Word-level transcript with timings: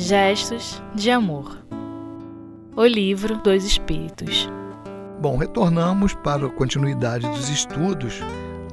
Gestos 0.00 0.80
de 0.94 1.10
Amor. 1.10 1.58
O 2.76 2.86
livro 2.86 3.36
dos 3.38 3.64
Espíritos. 3.64 4.48
Bom, 5.20 5.36
retornamos 5.36 6.14
para 6.14 6.46
a 6.46 6.50
continuidade 6.50 7.28
dos 7.28 7.48
estudos, 7.48 8.20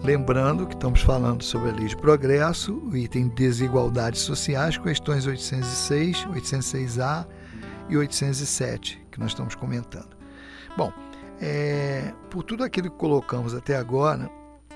lembrando 0.03 0.67
que 0.67 0.75
estamos 0.75 1.01
falando 1.01 1.43
sobre 1.43 1.71
a 1.71 1.73
lei 1.73 1.87
de 1.87 1.97
progresso, 1.97 2.75
o 2.75 2.95
item 2.95 3.29
desigualdades 3.29 4.21
sociais, 4.21 4.77
questões 4.77 5.25
806, 5.25 6.27
806A 6.27 7.25
e 7.89 7.97
807, 7.97 9.03
que 9.11 9.19
nós 9.19 9.31
estamos 9.31 9.55
comentando. 9.55 10.15
Bom, 10.77 10.93
é, 11.41 12.13
por 12.29 12.43
tudo 12.43 12.63
aquilo 12.63 12.91
que 12.91 12.97
colocamos 12.97 13.55
até 13.55 13.75
agora, 13.75 14.29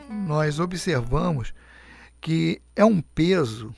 nós 0.09 0.59
observamos 0.59 1.53
que 2.19 2.59
é 2.75 2.83
um 2.83 3.01
peso 3.01 3.71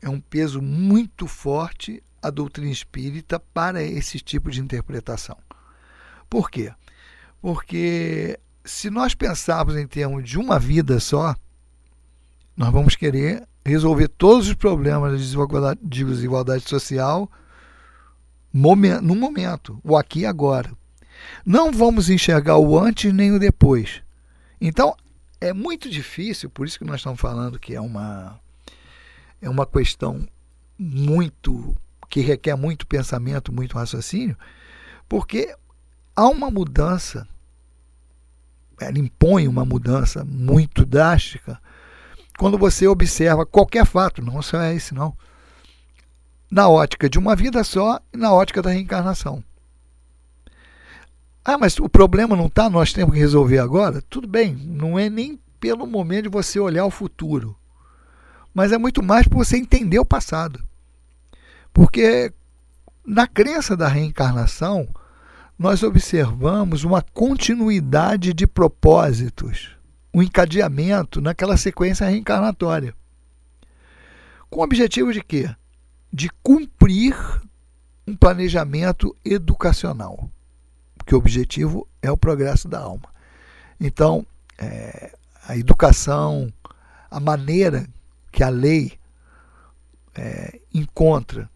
é 0.00 0.08
um 0.08 0.20
peso 0.20 0.60
muito 0.60 1.26
forte 1.26 2.02
a 2.22 2.30
doutrina 2.30 2.70
espírita 2.70 3.38
para 3.38 3.82
esse 3.82 4.18
tipo 4.20 4.50
de 4.50 4.60
interpretação. 4.60 5.36
Por 6.28 6.50
quê? 6.50 6.72
Porque 7.40 8.38
se 8.64 8.90
nós 8.90 9.14
pensarmos 9.14 9.76
em 9.76 9.86
termos 9.86 10.28
de 10.28 10.38
uma 10.38 10.58
vida 10.58 11.00
só, 11.00 11.34
nós 12.56 12.70
vamos 12.70 12.94
querer 12.94 13.48
resolver 13.64 14.08
todos 14.08 14.48
os 14.48 14.54
problemas 14.54 15.12
de 15.12 15.24
desigualdade, 15.24 15.80
de 15.82 16.04
desigualdade 16.04 16.68
social 16.68 17.30
no 18.52 19.14
momento, 19.14 19.80
o 19.82 19.96
aqui 19.96 20.20
e 20.20 20.26
agora. 20.26 20.70
Não 21.44 21.70
vamos 21.70 22.10
enxergar 22.10 22.56
o 22.56 22.78
antes 22.78 23.12
nem 23.12 23.32
o 23.32 23.38
depois. 23.38 24.02
Então, 24.60 24.94
é 25.40 25.52
muito 25.52 25.88
difícil, 25.88 26.50
por 26.50 26.66
isso 26.66 26.78
que 26.78 26.84
nós 26.84 26.96
estamos 26.96 27.20
falando 27.20 27.58
que 27.58 27.74
é 27.74 27.80
uma 27.80 28.38
é 29.40 29.48
uma 29.48 29.66
questão 29.66 30.26
muito 30.78 31.76
que 32.08 32.20
requer 32.20 32.56
muito 32.56 32.86
pensamento, 32.86 33.52
muito 33.52 33.76
raciocínio, 33.76 34.36
porque 35.08 35.54
há 36.14 36.28
uma 36.28 36.50
mudança, 36.50 37.26
ela 38.80 38.98
impõe 38.98 39.46
uma 39.46 39.64
mudança 39.64 40.24
muito 40.24 40.84
drástica 40.84 41.60
quando 42.36 42.58
você 42.58 42.86
observa 42.86 43.46
qualquer 43.46 43.86
fato, 43.86 44.22
não 44.22 44.42
só 44.42 44.60
é 44.60 44.74
esse 44.74 44.94
não, 44.94 45.16
na 46.50 46.68
ótica 46.68 47.08
de 47.08 47.18
uma 47.18 47.36
vida 47.36 47.62
só 47.62 48.00
e 48.12 48.16
na 48.16 48.32
ótica 48.32 48.60
da 48.60 48.70
reencarnação. 48.70 49.44
Ah, 51.44 51.56
mas 51.56 51.78
o 51.78 51.88
problema 51.88 52.34
não 52.34 52.46
está, 52.46 52.68
nós 52.68 52.92
temos 52.92 53.14
que 53.14 53.20
resolver 53.20 53.58
agora? 53.58 54.02
Tudo 54.02 54.26
bem, 54.26 54.54
não 54.54 54.98
é 54.98 55.08
nem 55.08 55.38
pelo 55.60 55.86
momento 55.86 56.24
de 56.24 56.28
você 56.28 56.58
olhar 56.58 56.84
o 56.84 56.90
futuro 56.90 57.56
mas 58.54 58.72
é 58.72 58.78
muito 58.78 59.02
mais 59.02 59.26
para 59.26 59.38
você 59.38 59.56
entender 59.56 59.98
o 59.98 60.04
passado. 60.04 60.62
Porque 61.72 62.32
na 63.04 63.26
crença 63.26 63.76
da 63.76 63.88
reencarnação, 63.88 64.88
nós 65.58 65.82
observamos 65.82 66.84
uma 66.84 67.02
continuidade 67.02 68.32
de 68.32 68.46
propósitos, 68.46 69.76
um 70.12 70.22
encadeamento 70.22 71.20
naquela 71.20 71.56
sequência 71.56 72.08
reencarnatória. 72.08 72.94
Com 74.48 74.60
o 74.60 74.64
objetivo 74.64 75.12
de 75.12 75.22
quê? 75.22 75.54
De 76.12 76.28
cumprir 76.42 77.14
um 78.06 78.16
planejamento 78.16 79.14
educacional. 79.24 80.28
Porque 80.96 81.14
o 81.14 81.18
objetivo 81.18 81.86
é 82.02 82.10
o 82.10 82.16
progresso 82.16 82.68
da 82.68 82.80
alma. 82.80 83.08
Então, 83.78 84.26
é, 84.58 85.14
a 85.46 85.56
educação, 85.56 86.52
a 87.10 87.20
maneira 87.20 87.86
que 88.40 88.44
a 88.44 88.48
lei 88.48 88.94
é, 90.14 90.60
encontra 90.72 91.50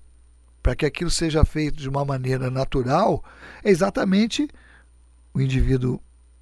para 0.62 0.76
que 0.76 0.84
aquilo 0.84 1.10
seja 1.10 1.42
feito 1.42 1.78
de 1.78 1.88
uma 1.88 2.04
maneira 2.04 2.50
natural, 2.50 3.24
é 3.64 3.70
exatamente 3.70 4.46
o 5.32 5.40
indivíduo 5.40 5.98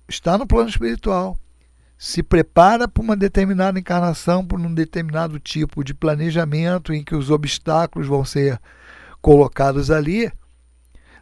está 0.08 0.36
no 0.36 0.44
plano 0.44 0.68
espiritual, 0.68 1.38
se 1.96 2.24
prepara 2.24 2.88
para 2.88 3.04
uma 3.04 3.16
determinada 3.16 3.78
encarnação, 3.78 4.44
por 4.44 4.58
um 4.58 4.74
determinado 4.74 5.38
tipo 5.38 5.84
de 5.84 5.94
planejamento 5.94 6.92
em 6.92 7.04
que 7.04 7.14
os 7.14 7.30
obstáculos 7.30 8.08
vão 8.08 8.24
ser 8.24 8.60
colocados 9.20 9.92
ali, 9.92 10.28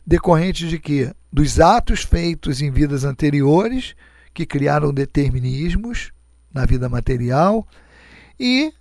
decorrente 0.06 0.66
de 0.66 0.78
que 0.78 1.14
dos 1.30 1.60
atos 1.60 2.04
feitos 2.04 2.62
em 2.62 2.70
vidas 2.70 3.04
anteriores 3.04 3.94
que 4.32 4.46
criaram 4.46 4.94
determinismos 4.94 6.10
na 6.50 6.64
vida 6.64 6.88
material 6.88 7.68
e 8.38 8.72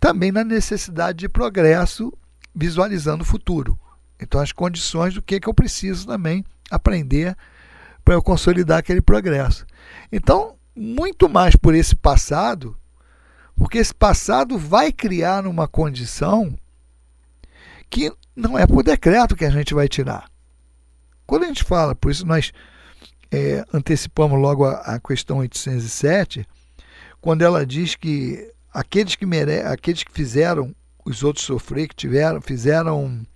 também 0.00 0.32
na 0.32 0.42
necessidade 0.42 1.18
de 1.18 1.28
progresso, 1.28 2.12
visualizando 2.54 3.22
o 3.22 3.26
futuro. 3.26 3.78
Então, 4.18 4.40
as 4.40 4.50
condições 4.50 5.14
do 5.14 5.22
que, 5.22 5.38
que 5.38 5.48
eu 5.48 5.54
preciso 5.54 6.06
também 6.06 6.44
aprender 6.70 7.36
para 8.04 8.14
eu 8.14 8.22
consolidar 8.22 8.78
aquele 8.78 9.02
progresso. 9.02 9.66
Então, 10.10 10.56
muito 10.74 11.28
mais 11.28 11.54
por 11.54 11.74
esse 11.74 11.94
passado, 11.94 12.76
porque 13.54 13.78
esse 13.78 13.94
passado 13.94 14.58
vai 14.58 14.90
criar 14.90 15.46
uma 15.46 15.68
condição 15.68 16.56
que 17.90 18.10
não 18.34 18.58
é 18.58 18.66
por 18.66 18.82
decreto 18.82 19.36
que 19.36 19.44
a 19.44 19.50
gente 19.50 19.74
vai 19.74 19.86
tirar. 19.88 20.30
Quando 21.26 21.44
a 21.44 21.46
gente 21.48 21.64
fala, 21.64 21.94
por 21.94 22.10
isso 22.10 22.26
nós 22.26 22.52
é, 23.30 23.64
antecipamos 23.72 24.40
logo 24.40 24.64
a, 24.64 24.94
a 24.94 25.00
questão 25.00 25.38
807, 25.38 26.46
quando 27.20 27.42
ela 27.42 27.66
diz 27.66 27.94
que 27.94 28.50
aqueles 28.72 29.14
que 29.14 29.26
mere... 29.26 29.60
aqueles 29.62 30.02
que 30.02 30.12
fizeram 30.12 30.74
os 31.04 31.22
outros 31.22 31.44
sofrer, 31.44 31.88
que 31.88 31.94
tiveram, 31.96 32.40
fizeram 32.40 33.26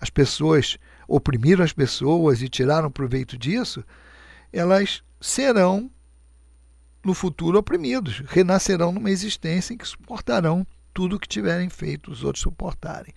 as 0.00 0.10
pessoas, 0.10 0.78
oprimiram 1.06 1.64
as 1.64 1.72
pessoas 1.72 2.42
e 2.42 2.48
tiraram 2.48 2.90
proveito 2.90 3.36
disso, 3.36 3.84
elas 4.52 5.02
serão 5.20 5.90
no 7.04 7.14
futuro 7.14 7.58
oprimidos, 7.58 8.22
renascerão 8.26 8.92
numa 8.92 9.10
existência 9.10 9.74
em 9.74 9.76
que 9.76 9.86
suportarão 9.86 10.66
tudo 10.92 11.16
o 11.16 11.20
que 11.20 11.28
tiverem 11.28 11.68
feito 11.68 12.10
os 12.10 12.24
outros 12.24 12.42
suportarem. 12.42 13.12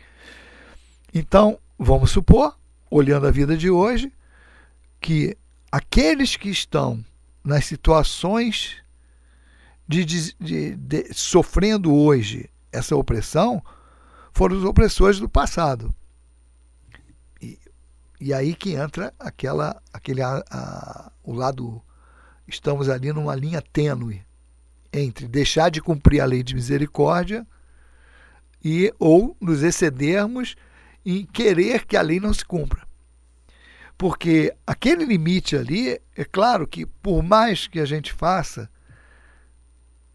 Então, 1.14 1.58
vamos 1.78 2.12
supor, 2.12 2.58
olhando 2.90 3.28
a 3.28 3.32
vida 3.32 3.56
de 3.56 3.70
hoje, 3.70 4.12
que 5.00 5.38
aqueles 5.72 6.36
que 6.36 6.50
estão 6.50 7.04
nas 7.44 7.66
situações 7.66 8.78
de, 9.88 10.06
de, 10.06 10.76
de, 10.76 11.14
sofrendo 11.14 11.94
hoje 11.94 12.50
essa 12.72 12.96
opressão 12.96 13.64
foram 14.34 14.58
os 14.58 14.64
opressores 14.64 15.20
do 15.20 15.30
passado. 15.30 15.94
E, 17.42 17.58
e 18.20 18.34
aí 18.34 18.54
que 18.54 18.74
entra 18.74 19.14
aquela, 19.18 19.82
aquele 19.94 20.22
a, 20.22 20.44
a, 20.52 21.12
o 21.24 21.34
lado. 21.34 21.82
Estamos 22.48 22.88
ali 22.88 23.12
numa 23.12 23.36
linha 23.36 23.62
tênue 23.62 24.22
entre 24.92 25.28
deixar 25.28 25.70
de 25.70 25.82
cumprir 25.82 26.22
a 26.22 26.26
lei 26.26 26.42
de 26.42 26.56
misericórdia 26.56 27.46
e 28.64 28.94
ou 28.98 29.36
nos 29.40 29.64
excedermos 29.64 30.56
em 31.06 31.26
querer 31.26 31.86
que 31.86 31.98
a 31.98 32.02
lei 32.02 32.20
não 32.20 32.34
se 32.34 32.46
cumpra. 32.46 32.88
Porque 33.98 34.54
aquele 34.66 35.04
limite 35.04 35.58
ali, 35.58 36.00
é 36.16 36.24
claro 36.24 36.68
que 36.68 36.86
por 36.86 37.24
mais 37.24 37.68
que 37.68 37.80
a 37.80 37.86
gente 37.86 38.14
faça, 38.14 38.70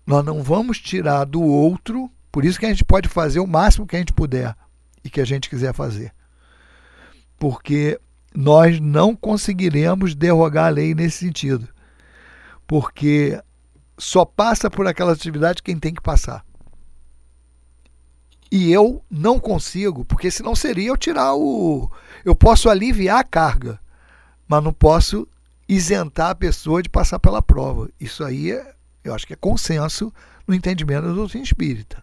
nós 0.07 0.25
não 0.25 0.43
vamos 0.43 0.79
tirar 0.79 1.25
do 1.25 1.41
outro, 1.43 2.11
por 2.31 2.45
isso 2.45 2.59
que 2.59 2.67
a 2.67 2.69
gente 2.69 2.85
pode 2.85 3.09
fazer 3.09 3.41
o 3.41 3.47
máximo 3.47 3.87
que 3.87 3.97
a 3.97 3.99
gente 3.99 4.13
puder 4.13 4.57
e 5.05 5.11
que 5.11 5.21
a 5.21 5.25
gente 5.25 5.49
quiser 5.49 5.75
fazer. 5.75 6.13
Porque 7.39 8.01
nós 8.35 8.81
não 8.81 9.15
conseguiremos 9.15 10.15
derrogar 10.15 10.67
a 10.67 10.71
lei 10.71 10.95
nesse 10.95 11.19
sentido. 11.19 11.69
Porque 12.67 13.41
só 13.99 14.25
passa 14.25 14.71
por 14.71 14.87
aquela 14.87 15.13
atividade 15.13 15.63
quem 15.63 15.79
tem 15.79 15.93
que 15.93 16.01
passar. 16.01 16.45
E 18.51 18.71
eu 18.71 19.03
não 19.11 19.41
consigo, 19.41 20.05
porque 20.05 20.31
senão 20.31 20.55
seria 20.55 20.89
eu 20.89 20.97
tirar 20.97 21.35
o. 21.35 21.91
Eu 22.25 22.35
posso 22.35 22.69
aliviar 22.69 23.19
a 23.19 23.25
carga, 23.25 23.81
mas 24.47 24.63
não 24.63 24.73
posso 24.73 25.27
isentar 25.67 26.31
a 26.31 26.35
pessoa 26.35 26.83
de 26.83 26.91
passar 26.91 27.19
pela 27.19 27.41
prova. 27.41 27.89
Isso 27.99 28.23
aí 28.23 28.53
é 28.53 28.75
eu 29.05 29.15
acho 29.15 29.27
que 29.27 29.33
é 29.33 29.37
consenso 29.37 30.13
no 30.47 30.55
entendimento 30.55 31.07
da 31.07 31.13
doutrina 31.13 31.45
espírita. 31.45 32.03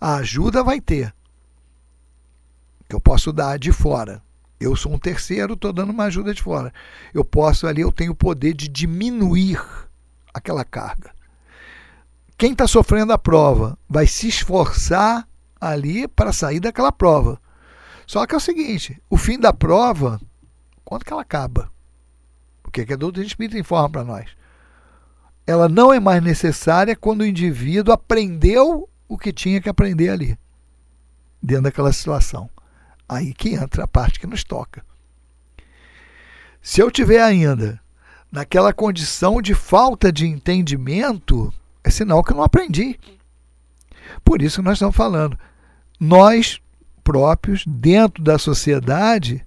A 0.00 0.16
ajuda 0.16 0.62
vai 0.62 0.80
ter, 0.80 1.14
que 2.88 2.94
eu 2.94 3.00
posso 3.00 3.32
dar 3.32 3.58
de 3.58 3.72
fora. 3.72 4.22
Eu 4.60 4.74
sou 4.74 4.92
um 4.92 4.98
terceiro, 4.98 5.54
estou 5.54 5.72
dando 5.72 5.90
uma 5.90 6.04
ajuda 6.04 6.34
de 6.34 6.42
fora. 6.42 6.72
Eu 7.14 7.24
posso 7.24 7.66
ali, 7.66 7.80
eu 7.80 7.92
tenho 7.92 8.12
o 8.12 8.16
poder 8.16 8.54
de 8.54 8.68
diminuir 8.68 9.60
aquela 10.32 10.64
carga. 10.64 11.12
Quem 12.36 12.52
está 12.52 12.66
sofrendo 12.66 13.12
a 13.12 13.18
prova 13.18 13.78
vai 13.88 14.06
se 14.06 14.28
esforçar 14.28 15.28
ali 15.60 16.06
para 16.06 16.32
sair 16.32 16.60
daquela 16.60 16.92
prova. 16.92 17.40
Só 18.06 18.26
que 18.26 18.34
é 18.34 18.38
o 18.38 18.40
seguinte: 18.40 19.00
o 19.10 19.16
fim 19.16 19.38
da 19.38 19.52
prova, 19.52 20.20
quando 20.84 21.04
que 21.04 21.12
ela 21.12 21.22
acaba? 21.22 21.70
O 22.64 22.70
que, 22.70 22.82
é 22.82 22.86
que 22.86 22.92
a 22.92 22.96
doutrina 22.96 23.26
espírita 23.26 23.58
informa 23.58 23.90
para 23.90 24.04
nós? 24.04 24.37
Ela 25.48 25.66
não 25.66 25.90
é 25.90 25.98
mais 25.98 26.22
necessária 26.22 26.94
quando 26.94 27.22
o 27.22 27.26
indivíduo 27.26 27.94
aprendeu 27.94 28.86
o 29.08 29.16
que 29.16 29.32
tinha 29.32 29.62
que 29.62 29.68
aprender 29.70 30.10
ali, 30.10 30.38
dentro 31.42 31.62
daquela 31.62 31.90
situação. 31.90 32.50
Aí 33.08 33.32
que 33.32 33.54
entra 33.54 33.84
a 33.84 33.88
parte 33.88 34.20
que 34.20 34.26
nos 34.26 34.44
toca. 34.44 34.84
Se 36.60 36.82
eu 36.82 36.90
tiver 36.90 37.22
ainda 37.22 37.80
naquela 38.30 38.74
condição 38.74 39.40
de 39.40 39.54
falta 39.54 40.12
de 40.12 40.26
entendimento, 40.26 41.50
é 41.82 41.88
sinal 41.88 42.22
que 42.22 42.32
eu 42.32 42.36
não 42.36 42.44
aprendi. 42.44 43.00
Por 44.22 44.42
isso 44.42 44.56
que 44.56 44.66
nós 44.66 44.74
estamos 44.74 44.94
falando. 44.94 45.38
Nós 45.98 46.60
próprios, 47.02 47.64
dentro 47.66 48.22
da 48.22 48.36
sociedade, 48.36 49.42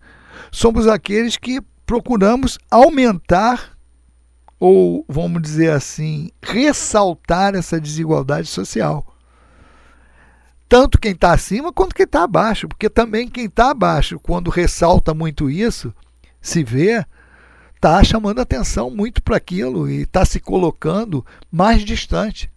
somos 0.51 0.87
aqueles 0.87 1.37
que 1.37 1.61
procuramos 1.85 2.57
aumentar 2.71 3.70
ou, 4.61 5.03
vamos 5.09 5.41
dizer 5.41 5.71
assim, 5.71 6.29
ressaltar 6.39 7.55
essa 7.55 7.81
desigualdade 7.81 8.47
social. 8.47 9.03
Tanto 10.69 10.99
quem 10.99 11.13
está 11.13 11.33
acima 11.33 11.73
quanto 11.73 11.95
quem 11.95 12.03
está 12.03 12.23
abaixo, 12.23 12.67
porque 12.67 12.87
também 12.87 13.27
quem 13.27 13.45
está 13.45 13.71
abaixo, 13.71 14.19
quando 14.19 14.51
ressalta 14.51 15.15
muito 15.15 15.49
isso, 15.49 15.91
se 16.39 16.63
vê, 16.63 17.03
está 17.75 18.03
chamando 18.03 18.39
atenção 18.39 18.91
muito 18.91 19.23
para 19.23 19.35
aquilo 19.35 19.89
e 19.89 20.03
está 20.03 20.23
se 20.25 20.39
colocando 20.39 21.25
mais 21.51 21.83
distante. 21.83 22.47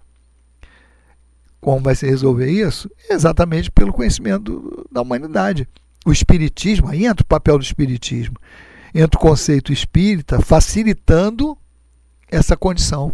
Como 1.59 1.81
vai 1.81 1.95
se 1.95 2.07
resolver 2.07 2.51
isso? 2.51 2.91
Exatamente 3.09 3.71
pelo 3.71 3.95
conhecimento 3.95 4.87
da 4.93 5.01
humanidade. 5.01 5.67
O 6.05 6.13
Espiritismo, 6.13 6.91
aí 6.91 7.07
entra 7.07 7.23
o 7.23 7.27
papel 7.27 7.57
do 7.57 7.65
Espiritismo, 7.65 8.37
entra 8.95 9.19
o 9.19 9.23
conceito 9.23 9.73
espírita 9.73 10.39
facilitando 10.43 11.57
essa 12.35 12.57
condição. 12.57 13.13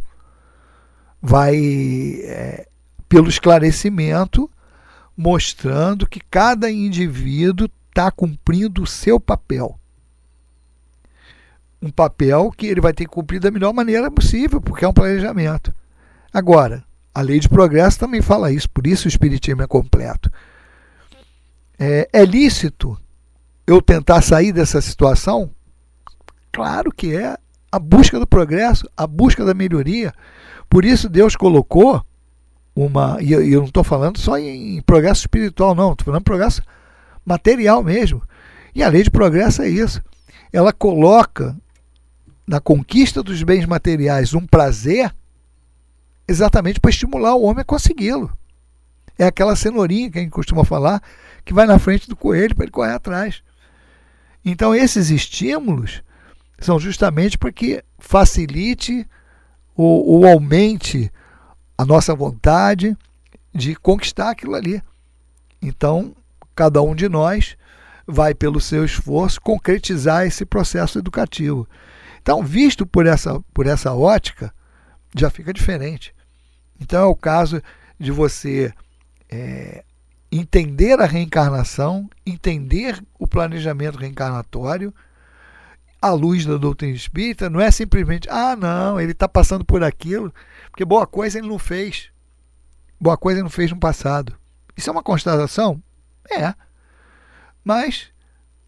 Vai, 1.21 1.57
é, 1.57 2.67
pelo 3.09 3.29
esclarecimento, 3.29 4.51
mostrando 5.17 6.07
que 6.07 6.21
cada 6.21 6.71
indivíduo 6.71 7.69
está 7.89 8.11
cumprindo 8.11 8.83
o 8.83 8.87
seu 8.87 9.21
papel. 9.21 9.79
Um 11.83 11.91
papel 11.91 12.51
que 12.51 12.67
ele 12.67 12.81
vai 12.81 12.93
ter 12.93 13.05
que 13.05 13.11
cumprir 13.11 13.41
da 13.41 13.51
melhor 13.51 13.73
maneira 13.73 14.11
possível, 14.11 14.61
porque 14.61 14.85
é 14.85 14.89
um 14.89 14.93
planejamento. 14.93 15.75
Agora, 16.33 16.85
a 17.15 17.21
lei 17.21 17.41
de 17.41 17.49
progresso 17.49 17.99
também 17.99 18.23
fala 18.23 18.53
isso, 18.53 18.69
por 18.71 18.87
isso 18.87 19.07
o 19.07 19.09
Espiritismo 19.09 19.63
é 19.63 19.67
completo. 19.67 20.31
É, 21.79 22.09
é 22.13 22.25
lícito 22.25 22.99
eu 23.67 23.81
tentar 23.81 24.21
sair 24.23 24.53
dessa 24.53 24.81
situação? 24.81 25.51
Claro 26.53 26.93
que 26.93 27.17
é. 27.17 27.37
A 27.71 27.79
busca 27.79 28.19
do 28.19 28.27
progresso, 28.27 28.89
a 28.97 29.07
busca 29.07 29.45
da 29.45 29.55
melhoria. 29.55 30.13
Por 30.69 30.85
isso 30.85 31.09
Deus 31.09 31.37
colocou 31.37 32.05
uma. 32.75 33.19
E 33.21 33.33
eu, 33.33 33.61
não 33.61 33.67
estou 33.67 33.85
falando 33.85 34.19
só 34.19 34.39
em, 34.39 34.77
em 34.77 34.83
progresso 34.83 35.23
espiritual, 35.23 35.75
não, 35.75 35.93
estou 35.93 36.07
falando 36.07 36.25
progresso 36.25 36.63
material 37.25 37.83
mesmo. 37.83 38.23
E 38.75 38.83
a 38.83 38.89
lei 38.89 39.03
de 39.03 39.11
progresso 39.11 39.63
é 39.63 39.69
isso. 39.69 40.03
Ela 40.53 40.73
coloca 40.73 41.57
na 42.47 42.61
conquista 42.61 43.23
dos 43.23 43.43
bens 43.43 43.67
materiais 43.67 44.35
um 44.35 44.47
prazer 44.47 45.15
exatamente 46.27 46.81
para 46.81 46.91
estimular 46.91 47.35
o 47.35 47.43
homem 47.43 47.63
a 47.63 47.65
consegui-lo. 47.65 48.33
É 49.19 49.27
aquela 49.27 49.55
cenourinha 49.55 50.11
que 50.11 50.19
a 50.19 50.23
gente 50.23 50.31
costuma 50.31 50.65
falar, 50.65 51.03
que 51.45 51.53
vai 51.53 51.67
na 51.67 51.79
frente 51.79 52.09
do 52.09 52.17
coelho 52.17 52.55
para 52.55 52.65
ele 52.65 52.73
correr 52.73 52.93
atrás. 52.93 53.43
Então, 54.45 54.75
esses 54.75 55.11
estímulos 55.11 56.03
são 56.61 56.79
justamente 56.79 57.39
para 57.39 57.53
que 57.53 57.83
facilite 57.99 59.07
ou, 59.75 60.07
ou 60.07 60.27
aumente 60.27 61.11
a 61.77 61.85
nossa 61.85 62.15
vontade 62.15 62.97
de 63.55 63.75
conquistar 63.75 64.31
aquilo 64.31 64.55
ali. 64.55 64.83
Então, 65.61 66.15
cada 66.55 66.81
um 66.83 66.95
de 66.95 67.09
nós 67.09 67.57
vai, 68.07 68.35
pelo 68.35 68.61
seu 68.61 68.85
esforço, 68.85 69.41
concretizar 69.41 70.27
esse 70.27 70.45
processo 70.45 70.99
educativo. 70.99 71.67
Então, 72.23 72.43
visto 72.43 72.87
por 72.87 73.07
essa, 73.07 73.41
por 73.55 73.67
essa 73.67 73.95
ótica, 73.95 74.53
já 75.15 75.31
fica 75.31 75.53
diferente. 75.53 76.15
Então 76.81 77.01
é 77.01 77.05
o 77.05 77.15
caso 77.15 77.63
de 77.99 78.11
você 78.11 78.73
é, 79.29 79.85
entender 80.33 80.99
a 81.01 81.07
reencarnação, 81.07 82.09
entender 82.25 83.03
o 83.19 83.27
planejamento 83.27 83.99
reencarnatório 83.99 84.95
à 86.01 86.11
luz 86.11 86.47
da 86.47 86.57
doutrina 86.57 86.95
espírita, 86.95 87.51
não 87.51 87.61
é 87.61 87.71
simplesmente, 87.71 88.29
ah, 88.31 88.57
não, 88.57 89.01
ele 89.01 89.13
está 89.13 89.29
passando 89.29 89.65
por 89.65 89.83
aquilo, 89.83 90.33
porque 90.71 90.85
boa 90.85 91.07
coisa 91.07 91.39
ele 91.39 91.49
não 91.49 91.59
fez. 91.59 92.11
Boa 93.01 93.17
coisa 93.17 93.39
ele 93.39 93.45
não 93.45 93.51
fez 93.51 93.71
no 93.71 93.79
passado. 93.79 94.35
Isso 94.77 94.89
é 94.89 94.93
uma 94.93 95.03
constatação? 95.03 95.83
É. 96.31 96.55
Mas, 97.65 98.09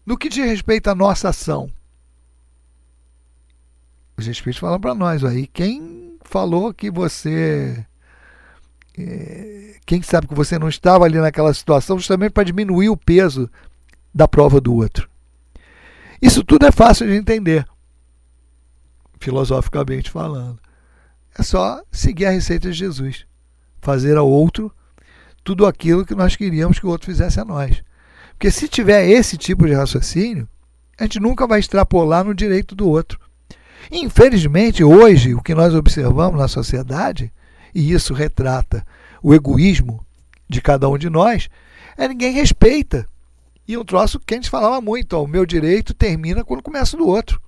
no 0.05 0.17
que 0.17 0.29
diz 0.29 0.45
respeito 0.45 0.89
à 0.89 0.95
nossa 0.95 1.29
ação, 1.29 1.69
os 4.17 4.27
Espíritos 4.27 4.59
falam 4.59 4.79
para 4.79 4.93
nós 4.93 5.23
aí, 5.23 5.47
quem 5.47 6.17
falou 6.23 6.73
que 6.73 6.91
você 6.91 7.85
é, 8.97 9.75
quem 9.85 10.01
sabe 10.01 10.27
que 10.27 10.35
você 10.35 10.59
não 10.59 10.69
estava 10.69 11.05
ali 11.05 11.17
naquela 11.19 11.53
situação 11.53 11.97
justamente 11.97 12.31
para 12.31 12.43
diminuir 12.43 12.89
o 12.89 12.97
peso 12.97 13.49
da 14.13 14.27
prova 14.27 14.61
do 14.61 14.75
outro. 14.75 15.09
Isso 16.23 16.41
tudo 16.41 16.65
é 16.65 16.71
fácil 16.71 17.05
de 17.05 17.15
entender, 17.15 17.67
filosoficamente 19.19 20.09
falando. 20.09 20.57
É 21.37 21.43
só 21.43 21.83
seguir 21.91 22.27
a 22.27 22.31
receita 22.31 22.71
de 22.71 22.77
Jesus, 22.77 23.25
fazer 23.81 24.15
ao 24.15 24.29
outro 24.29 24.71
tudo 25.43 25.65
aquilo 25.65 26.05
que 26.05 26.15
nós 26.15 26.37
queríamos 26.37 26.79
que 26.79 26.85
o 26.85 26.89
outro 26.89 27.07
fizesse 27.07 27.41
a 27.41 27.43
nós. 27.43 27.83
Porque 28.31 28.49
se 28.49 28.69
tiver 28.69 29.05
esse 29.05 29.35
tipo 29.35 29.67
de 29.67 29.73
raciocínio, 29.73 30.47
a 30.97 31.03
gente 31.03 31.19
nunca 31.19 31.45
vai 31.45 31.59
extrapolar 31.59 32.23
no 32.23 32.33
direito 32.33 32.73
do 32.73 32.87
outro. 32.87 33.19
Infelizmente, 33.91 34.81
hoje, 34.81 35.35
o 35.35 35.41
que 35.41 35.53
nós 35.53 35.73
observamos 35.73 36.39
na 36.39 36.47
sociedade 36.47 37.33
e 37.75 37.91
isso 37.91 38.13
retrata 38.13 38.87
o 39.21 39.33
egoísmo 39.33 40.05
de 40.47 40.61
cada 40.61 40.87
um 40.87 40.97
de 40.97 41.09
nós, 41.09 41.49
é 41.97 42.07
ninguém 42.07 42.31
respeita. 42.31 43.05
E 43.67 43.77
um 43.77 43.85
troço 43.85 44.19
que 44.19 44.33
a 44.33 44.37
gente 44.37 44.49
falava 44.49 44.81
muito, 44.81 45.13
ó, 45.13 45.23
o 45.23 45.27
meu 45.27 45.45
direito 45.45 45.93
termina 45.93 46.43
quando 46.43 46.63
começa 46.63 46.97
do 46.97 47.07
outro. 47.07 47.41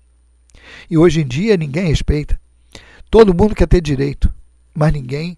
E 0.90 0.98
hoje 0.98 1.22
em 1.22 1.28
dia 1.28 1.58
ninguém 1.58 1.88
respeita. 1.88 2.40
Todo 3.10 3.34
mundo 3.34 3.56
quer 3.56 3.68
ter 3.68 3.82
direito, 3.82 4.34
mas 4.74 4.94
ninguém 4.94 5.38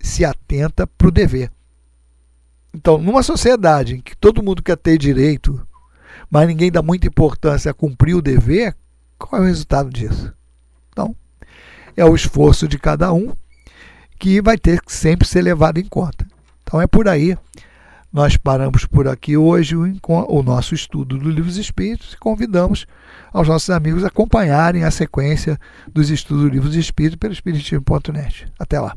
se 0.00 0.24
atenta 0.24 0.86
para 0.86 1.08
o 1.08 1.12
dever. 1.12 1.50
Então, 2.74 2.98
numa 2.98 3.22
sociedade 3.22 3.96
em 3.96 4.00
que 4.00 4.16
todo 4.16 4.42
mundo 4.42 4.62
quer 4.62 4.76
ter 4.76 4.96
direito, 4.96 5.66
mas 6.30 6.48
ninguém 6.48 6.72
dá 6.72 6.82
muita 6.82 7.06
importância 7.06 7.70
a 7.70 7.74
cumprir 7.74 8.14
o 8.14 8.22
dever, 8.22 8.74
qual 9.18 9.42
é 9.42 9.44
o 9.44 9.48
resultado 9.48 9.90
disso? 9.90 10.32
Então, 10.90 11.14
é 11.96 12.04
o 12.04 12.14
esforço 12.14 12.66
de 12.66 12.78
cada 12.78 13.12
um 13.12 13.34
que 14.18 14.40
vai 14.40 14.56
ter 14.56 14.80
que 14.80 14.92
sempre 14.92 15.26
ser 15.26 15.42
levado 15.42 15.78
em 15.78 15.84
conta. 15.84 16.26
Então 16.62 16.80
é 16.80 16.86
por 16.86 17.08
aí. 17.08 17.36
Nós 18.12 18.36
paramos 18.36 18.84
por 18.84 19.08
aqui 19.08 19.38
hoje 19.38 19.74
o, 19.74 20.42
nosso 20.42 20.74
estudo 20.74 21.16
do 21.16 21.30
Livro 21.30 21.44
dos 21.44 21.56
Espíritos 21.56 22.12
e 22.12 22.18
convidamos 22.18 22.86
aos 23.32 23.48
nossos 23.48 23.70
amigos 23.70 24.04
a 24.04 24.08
acompanharem 24.08 24.84
a 24.84 24.90
sequência 24.90 25.58
dos 25.90 26.10
estudos 26.10 26.42
do 26.42 26.50
Livro 26.50 26.68
dos 26.68 26.76
Espíritos 26.76 27.18
pelo 27.18 27.32
Espiritismo.net. 27.32 28.46
Até 28.58 28.78
lá. 28.78 28.94